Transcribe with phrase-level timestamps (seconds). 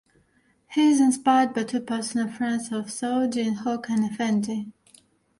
[0.71, 4.71] He is inspired by two personal friends of Soe, Djin Hok and Effendi.